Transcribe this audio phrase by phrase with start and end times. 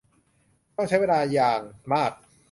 [0.75, 1.61] ต้องใช้เวลาอย่าง
[1.93, 2.11] มาก